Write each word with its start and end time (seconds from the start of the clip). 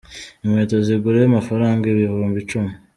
Inkweto 0.43 0.75
zigura 0.85 1.17
amafaranga 1.29 1.83
ibihumbi 1.93 2.37
icumi. 2.43 2.71